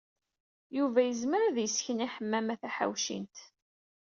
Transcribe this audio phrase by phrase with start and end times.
[0.77, 3.37] Yuba yezmer ad yesken i Ḥemmama Taḥawcint.